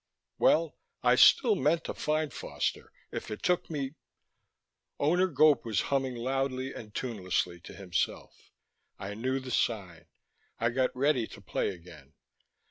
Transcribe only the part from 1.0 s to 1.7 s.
I still